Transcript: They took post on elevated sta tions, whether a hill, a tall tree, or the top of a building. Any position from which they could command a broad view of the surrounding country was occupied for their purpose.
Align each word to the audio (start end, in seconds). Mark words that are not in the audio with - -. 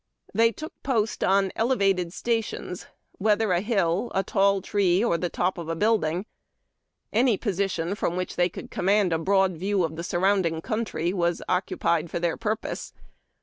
They 0.33 0.51
took 0.51 0.73
post 0.81 1.23
on 1.23 1.51
elevated 1.55 2.07
sta 2.11 2.41
tions, 2.41 2.87
whether 3.19 3.51
a 3.51 3.61
hill, 3.61 4.11
a 4.15 4.23
tall 4.23 4.59
tree, 4.63 5.03
or 5.03 5.15
the 5.15 5.29
top 5.29 5.59
of 5.59 5.69
a 5.69 5.75
building. 5.75 6.25
Any 7.13 7.37
position 7.37 7.93
from 7.93 8.15
which 8.17 8.35
they 8.35 8.49
could 8.49 8.71
command 8.71 9.13
a 9.13 9.19
broad 9.19 9.51
view 9.57 9.83
of 9.83 9.97
the 9.97 10.03
surrounding 10.03 10.59
country 10.61 11.13
was 11.13 11.43
occupied 11.47 12.09
for 12.09 12.17
their 12.19 12.35
purpose. 12.35 12.93